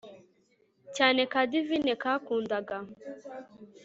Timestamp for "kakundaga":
2.01-2.77